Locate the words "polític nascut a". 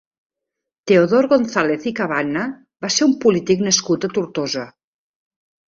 3.27-4.15